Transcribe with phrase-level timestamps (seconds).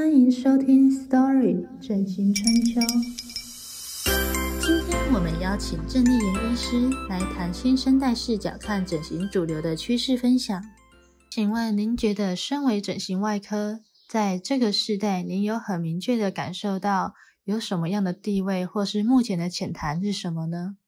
[0.00, 2.80] 欢迎收听《Story 整形春秋》。
[4.58, 10.58] 今天我们邀请郑丽妍医师来谈新生代视角看整形主流的趋势分享。
[11.30, 17.12] 请问您觉得，身为整形外科，在这个时代，您有很明确的感受到
[17.44, 20.78] 有什么样的地位，或是目前的浅谈是什么呢？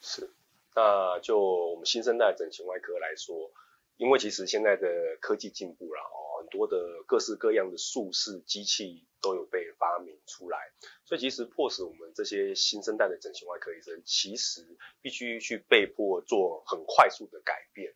[0.00, 0.30] 是，
[0.76, 3.50] 那就我们新生代整形外科来说，
[3.96, 6.26] 因为其实现在的科技进步了哦。
[6.38, 10.70] 很多的各式各样的术式机器都有被发明出来，
[11.04, 14.64] 所以其实迫使我们这些新生代的整形外科医生，其实
[15.00, 17.94] 必须去被迫做很快速的改变。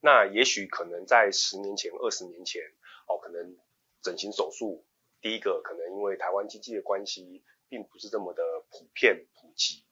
[0.00, 2.62] 那也许可能在十年前、二十年前，
[3.06, 3.56] 哦，可能
[4.02, 4.84] 整形手术
[5.20, 9.84] 第一个可能因为台湾经济的关系，并不是这么的普遍普及。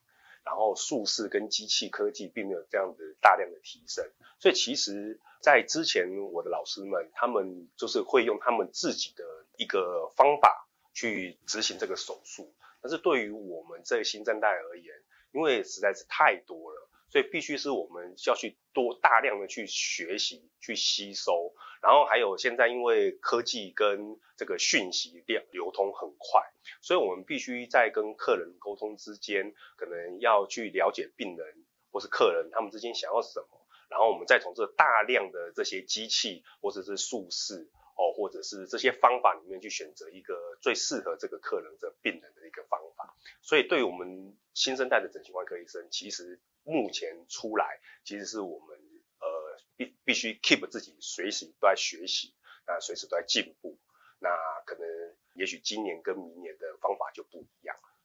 [0.43, 9.25] 然后术式跟机器科技并没有这样的大量的提升，所以其实，在之前我的老师们，他们就是会用他们自己的
[9.57, 12.55] 一个方法去执行这个手术。
[12.83, 14.95] 但是对于我们这新生代而言，
[15.33, 16.87] 因为实在是太多了。
[17.13, 26.41] 所以必须是我们要去多大量的去学习、去吸收，然后还有现在因为科技跟这个讯息量流通很快，
[26.81, 33.60] 所以我们必须在跟客人沟通之间，可能要去了解病人或是客人他们之间想要什么，
[33.91, 43.15] 然后我们再从这大量的这些机器或者是术式哦，或者是这些方法里面去选择一个最适合这个客人的病人的一个方法。
[43.43, 48.79] 所以对于我们新生代的整形外科医生，其实目前出来，其实是我们
[49.19, 52.33] 呃必必须 keep 自己随时都在学习，
[52.67, 53.79] 那随时都在进步。
[54.23, 54.31] 那
[54.67, 54.87] 可能
[55.35, 57.60] 也许今年跟明年的方法就不一，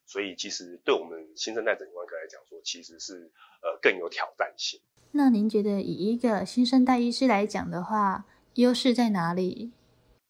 [0.06, 4.80] 所以其实对我们新生代整形外科来讲说，其实是呃更有挑战性。
[5.11, 9.72] 那您觉得以一个新生代医师来讲的话，优势在哪里？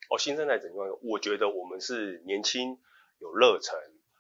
[0.10, 2.78] 哦，新生代整形外科，我觉得我们是年轻、
[3.20, 3.76] 有热忱，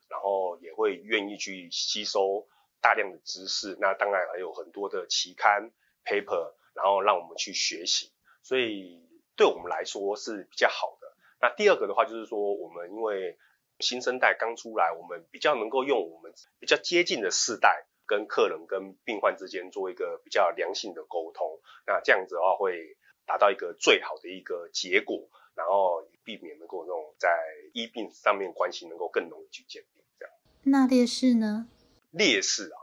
[0.09, 2.48] 然后也会愿意去吸收。
[2.81, 5.72] 大量的知识，那当然还有很多的期刊
[6.05, 8.11] paper，然后让我们去学习，
[8.43, 9.02] 所以
[9.36, 11.08] 对我们来说是比较好的。
[11.42, 13.39] 那第二个的话就是说，我们因为
[13.80, 27.30] 新生代刚出来，我们比较能够用我们比较接近的世代，跟客人跟病患之间做一个比较良性的沟通，那这样子的话会达到一个最好的一个结果，然后避免能够那种在
[27.73, 30.33] 医病上面关系能够更容易去建立这样。
[30.63, 31.67] 那劣势呢？
[32.11, 32.77] 劣势啊，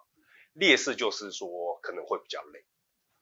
[0.53, 2.64] 劣势就是说可能会比较累，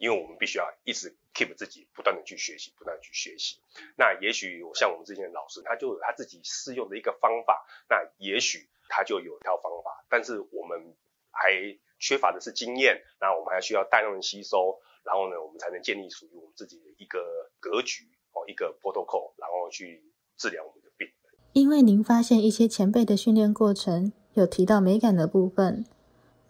[0.01, 3.61] 因为我们必须要一直 keep 自己不断的去学习，不断的去学习。
[3.99, 10.97] 那也许我像我们之前的老师，他就有他自己适用的一个方法，那也许他就有一套方法，但是我们
[11.31, 11.53] 还
[11.99, 20.03] 缺乏的是经验，那我们还需要大量的吸收，然后呢，我们才能建立属于我们自己的一个格局哦，一个 protocol，然后去
[20.39, 21.07] 治疗我们的病。
[21.53, 25.85] 因为您发现一些前辈的训练过程有提到美感的部分。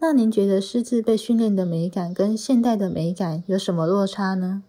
[0.03, 4.63] 那您觉得狮子被训练的美感跟现代的美感有什么落差呢？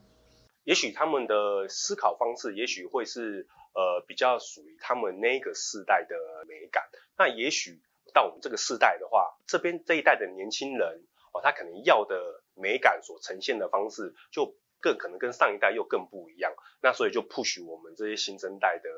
[0.65, 6.15] 也许他们的思考方式，也许会是呃比较属于他们那个世代的
[6.47, 6.84] 美感。
[7.16, 7.81] 那也许
[8.12, 16.53] 到我们这个世代的话，这边这一代的年轻人哦，他可能要的美感所呈现的方式，就更可能跟上一代又更不一样。
[16.82, 18.91] 那所以就 push 我们这些新生代的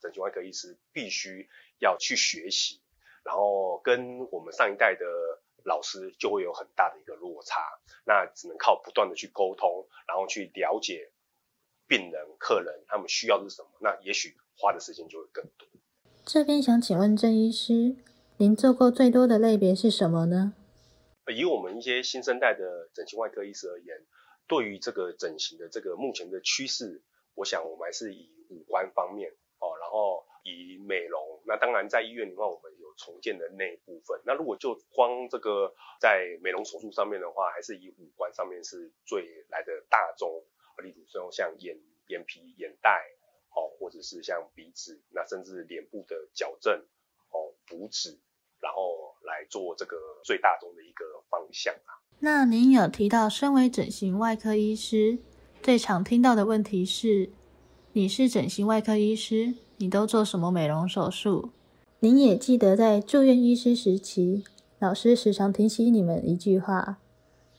[0.00, 1.48] 整形外科医师必须
[1.80, 2.80] 要去学习，
[3.24, 5.04] 然后跟我们上一代的。
[5.64, 7.60] 老师就会有很大的一个落差，
[8.04, 11.12] 那只能靠不断的去沟通，然后去了解
[11.86, 15.68] 病人、客人他们需要的是什么，那也许花的时间就会更多。
[16.24, 17.96] 这边想请问郑医师，
[18.36, 20.54] 您做过最多的类别是什么呢？
[21.32, 23.96] 以我们一些新生代的整形外科医师而言，
[24.46, 27.02] 对于这个整形的这个目前的趋势，
[27.34, 32.71] 我想我们还是以五官方面哦，然后以美容，那当然在医院里面我们。
[33.02, 40.30] 重建的那一部分，那如果就光这个在美容手术上面的话，还是以五官上面是最来的大众，
[40.82, 41.76] 例如说像眼
[42.06, 43.02] 眼皮、眼袋，
[43.50, 46.72] 哦，或者是像鼻子，那甚至脸部的矫正，
[47.30, 48.20] 哦，补脂，
[48.60, 51.98] 然后来做这个最大众的一个方向啊。
[52.20, 55.18] 那您有提到，身为整形外科医师，
[55.60, 57.30] 最常听到的问题是，
[57.92, 61.50] 你是整形外科医师，你都做什么美容手术？
[62.04, 64.42] 您也记得在住院医师时期，
[64.80, 66.98] 老师时常提醒你们一句话：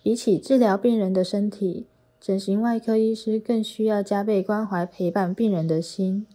[0.04, 1.88] 比起治疗病人的身体，
[2.19, 6.28] 整形外科医师更需要加倍关怀陪伴病人的心。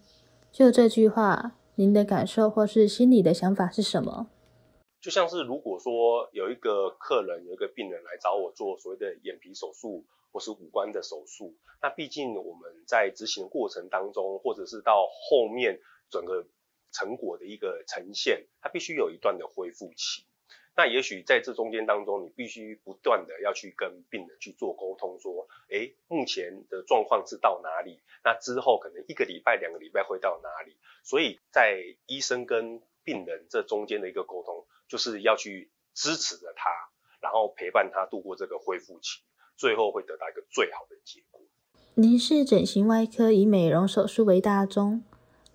[0.51, 4.29] 就这句话，您的感受或是心里的想法是什么？
[5.03, 15.79] 就像是如果说有一个客人、有一个病人来找我做所谓的眼皮手术或是五官的手术，那毕竟我们在执行过程当中，或者是到后面
[16.09, 16.47] 整个。
[16.93, 20.25] 成果的一个呈现，它必须有一段的恢复期。
[20.77, 28.01] 那也许在这中间当中，你必须不断的要去跟病人去做沟通，说，哎，目前的状况是到哪里？
[28.23, 30.77] 那之后可能一个礼拜、两个礼拜会到哪里？
[31.03, 36.71] 所以在医生跟病人这中间的一个沟通，就是要去支持着他，
[37.21, 39.23] 然后陪伴他度过这个恢复期，
[39.57, 41.41] 最后会得到一个最好的结果。
[41.95, 45.03] 您是整形外科，以美容手术为大宗。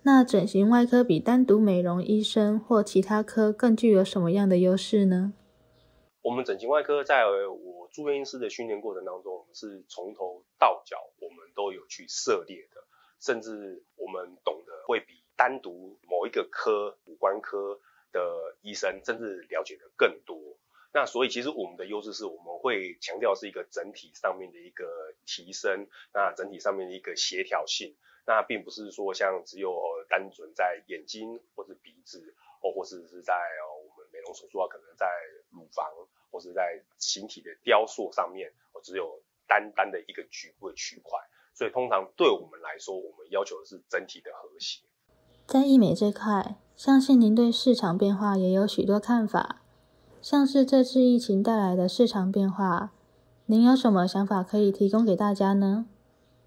[0.06, 5.32] 那整形外科比单独美容医生或其他科更具有什么样的优势呢？
[6.20, 12.84] 我们整形外科在我住院医师的训练过程当中，我们是从头到脚我们都有去涉猎的，
[13.18, 17.80] 甚至我们懂得会比单独某一个科五官科
[18.12, 18.20] 的
[18.60, 20.36] 医生甚至了解的更多。
[20.94, 27.96] 那所以其实我们的优势是我们会强调是一个整体上面的一个提升，那整体上面的一个协调性。
[28.26, 29.76] 那并不是说像只有
[30.08, 33.34] 单纯在眼睛或者鼻子，哦，或是是在
[33.84, 35.06] 我们美容手术啊，可能在
[35.50, 35.84] 乳房
[36.30, 41.18] 或是在形体的雕塑上面，哦，只有单单的一个局部的区块。
[41.52, 44.82] 所以通常对我们来说，我们要求的是整体的和谐。
[45.46, 49.60] 在医美这块，相信您对市场变化也有许多看法，
[50.24, 52.94] 像是这次疫情带来的市场变化，
[53.44, 55.84] 您有什么想法可以提供给大家呢？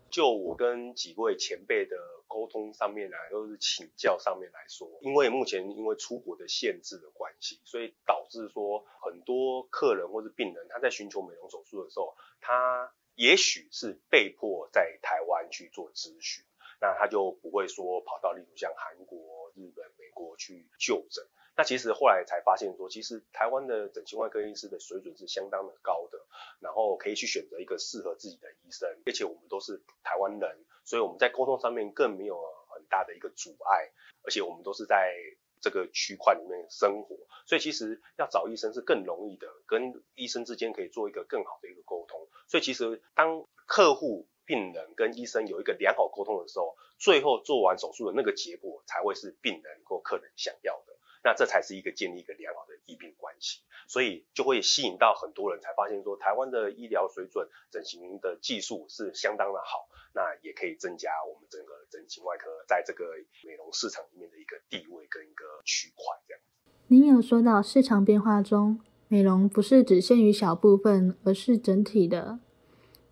[0.09, 1.95] 就我跟几位前辈的
[2.25, 16.43] 沟通上面来，都是请教上面来说，因为目前因为出国的限制的关系，所以导致说很多客人或是病人他在寻求美容手术的时候，他也许是被迫在台湾去做咨询，
[16.81, 21.23] 那他就不会说跑到例如像韩国、日本、美国去就诊。
[21.57, 26.23] 那其实后来才发现说，其实台湾的整形外科医师的水准是相当的高的，
[26.59, 32.39] 然后可以去选择一个适合自己的医生，而且我们都是台湾人，所以我们在沟通上面更没有
[32.69, 35.11] 很大的一个阻碍，而且我们都是在
[35.59, 37.17] 这个区块里面生活，
[37.47, 42.27] 所以其实要找医生是更容易的，跟医生之间可以做一个更好的一个沟通。
[42.47, 50.93] 所以其实当客户、病人跟医生有一个良好沟通的时候，最后做完手术的那个结果才会是病人或客人想要的。
[51.27, 63.03] 那这才是一个建立一个良好的医病关系，所以就会吸引到很多人才发现说，台湾的医疗水准、整形的技术是相当的好，那也可以增加我们整个整形外科在这个
[63.45, 66.41] 美容市场里面的一个地位跟一个区块这样。
[66.87, 68.79] 您有说到市场变化中，
[69.09, 72.39] 美容不是只限于小部分，而是整体的。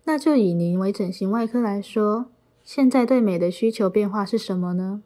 [0.04, 2.32] 那就以您为整形外科来说，
[2.64, 5.02] 现在对美的需求变化是什么呢？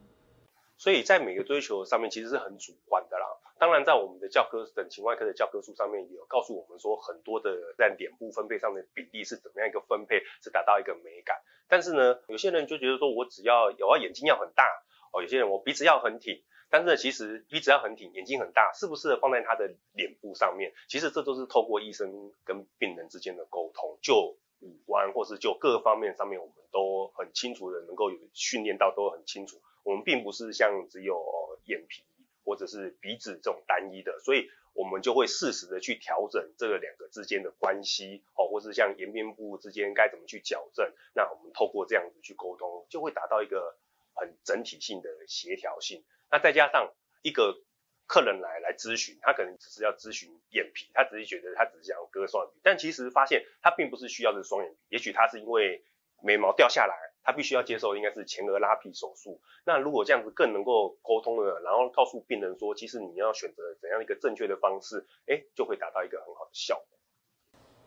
[0.80, 3.26] 所以在每个追求上面其实是很主观的啦。
[3.58, 11.36] 当然，在我们的教科整形外科的教科书上面也有告诉我们说，很多的在脸部分配上的比例是怎么样一个分配，是达到一个美感。
[11.68, 14.64] 但是呢，有些人就觉得说我只要有眼睛要很大
[15.12, 16.42] 哦，有些人我鼻子要很挺。
[16.70, 20.72] 但是，其实鼻子要很挺，眼睛很大，适不适合放在他的脸部上面？
[20.88, 29.60] 其实这都是透过医生跟病人之间的沟通，就五官或是就各方面上面，我们都很清楚的能够有训练到，都很清楚。
[29.82, 32.02] 我们并不是像只有眼皮
[32.44, 43.76] 或者是鼻子这种单一的，所以我们就会适时的去调整这个两个之间的关系，哦，或是像颜面部之间该怎么去矫正，那我们透过这样子去沟通，就会达到一个
[44.14, 46.04] 很整体性的协调性。
[46.30, 46.92] 那再加上
[47.22, 47.62] 一个
[48.06, 55.84] 客人来来咨询，他可能只是要咨询眼皮，他只是觉得他只是想割双眼皮，但其实发现他并不是需要的双眼皮，也许他是因为
[56.22, 57.09] 眉毛掉下来。
[57.22, 59.40] 他必须要接受应该是前额拉皮手术。
[59.64, 66.84] 那如果这样子更能够沟通了，然后告诉病人说，其实你要选择怎样一个正确的方式，哎，就会达到一个很好的效果。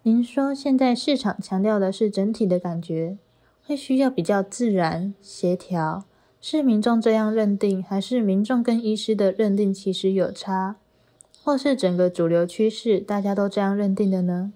[0.03, 3.17] 您说现在市场强调的是整体的感觉，
[3.65, 6.03] 会需要比较自然协调，
[6.41, 10.75] 是民众这样认定，还是民众跟医师的认定其实有差，
[11.43, 14.53] 或是整个主流趋势大家都这样认定的呢？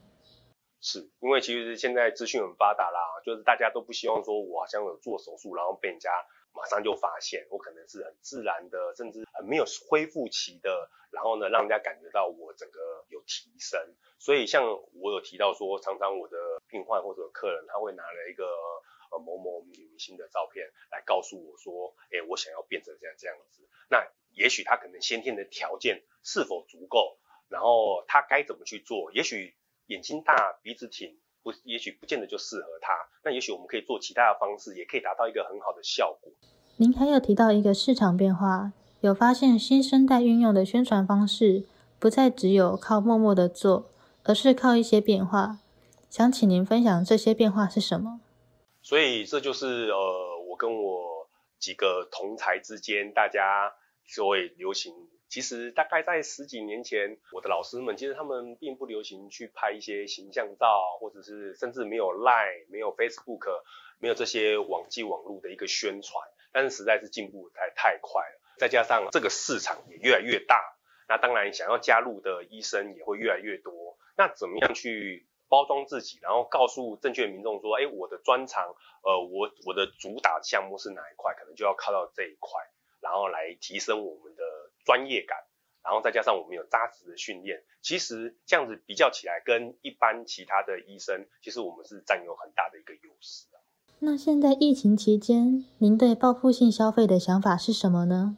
[0.80, 6.12] 是因为其实现在资讯很发达啦，就是大家都不希望说我好像有做手术，然后被人家
[6.54, 13.96] 马上就发现，我可能是很自然的，甚至很没有恢复期的，然后呢让人家感觉到我整个有提升。
[14.20, 18.46] 所以像我有提到说，常常我的病患或者客人他会拿了一个
[19.12, 23.68] 呃某某女明星的照片来告诉我说，哎，我想要变成这样这样子。
[23.90, 27.18] 那也许他可能先天的条件是否足够，
[27.50, 29.56] 然后他该怎么去做，也许。
[29.88, 32.94] 眼睛大，鼻子挺，不，也许不见得就适合他。
[33.24, 36.32] 那也许我们可以做其他的方式，也可以达到一个很好的效果。
[36.78, 41.66] 您还有提到一个市场变化，有发现新生代运用的宣传方式，
[42.00, 43.90] 不再只有靠默默的做，
[44.24, 45.60] 而是靠一些变化。
[46.10, 48.22] 想请您分享这些变化是什么？
[48.82, 51.30] 所以这就是呃，我跟我
[51.60, 53.74] 几个同才之间，大家
[54.06, 54.94] 所谓流行。
[55.30, 63.64] 其实大概在十几年前，我的老师们其实他们并不流行去拍一些形象照，或者是甚至没有 Line、没有 Facebook、
[64.00, 66.28] 没有这些网际网络的一个宣传。
[66.54, 70.60] 但是实在是进步太太快了，再加上这个市场也越来越大，
[71.08, 73.98] 那当然想要加入的医生也会越来越多。
[74.16, 82.60] 那怎么样去包装自己，然后告诉正确民众说，哎，我的专长，呃，我我的主打项目是哪一块，可能就要靠到这一块，
[83.02, 84.44] 然后来提升我们的
[84.88, 85.38] 专业感，
[85.84, 93.48] 然后再加上我们有扎实的训练，其实这样子比较起来，跟一般其他的医生，其实我们是占有很大的一个优势
[94.00, 98.38] 那现在疫情期间，您对报复性消费的想法是什么呢？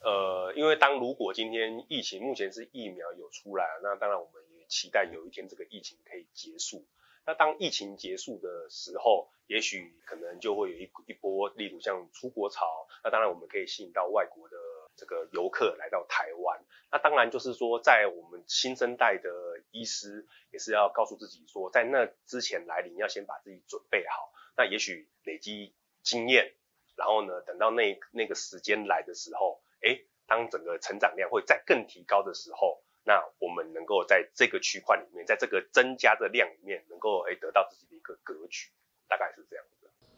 [0.00, 6.84] 呃，因为当如果今天疫情目前是疫苗有出来，那当然我们也期待有一天这个疫情可以结束。
[7.26, 12.86] 那当疫情结束的时候，也许可能就会有一一波，例如像出国潮。
[13.02, 14.56] 那当然我们可以吸引到外国的
[14.96, 16.64] 这个游客来到台湾。
[16.90, 19.30] 那当然就是说，在我们新生代的
[19.70, 24.32] 医师也是要告诉自己说，在那之前来临，要先把自己准备好。
[24.56, 26.54] 那也许累积经验，
[26.96, 38.70] 然后呢，等到那那个时间来的时候，哎，当整个成长量会再更提高的时候，那我们能够在这个区块里面，在这个增加的量里面，能够哎得到自己的一个格局，
[39.08, 39.64] 大概是这样。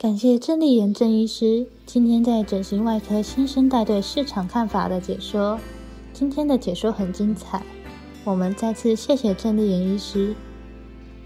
[0.01, 5.59] 感谢郑丽妍郑医师今天在整形外科新生代对市场看法的解说，
[6.13, 7.61] 今天的解说很精彩，
[8.23, 10.37] 我们再次谢谢郑丽妍医师。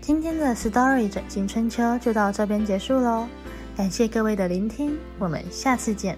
[0.00, 3.26] 今天的 Story 整形春秋就到这边结束喽，
[3.76, 6.16] 感谢各位的聆听，我们下次见。